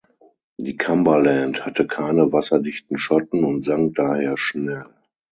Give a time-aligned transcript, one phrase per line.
[0.57, 4.87] Die "Cumberland" hatte keine wasserdichten Schotten und sank daher schnell.